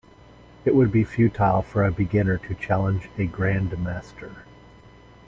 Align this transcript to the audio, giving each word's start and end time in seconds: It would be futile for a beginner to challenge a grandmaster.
It 0.65 0.73
would 0.73 0.91
be 0.91 1.03
futile 1.03 1.61
for 1.61 1.83
a 1.85 1.91
beginner 1.91 2.39
to 2.39 2.55
challenge 2.55 3.11
a 3.19 3.27
grandmaster. 3.27 4.35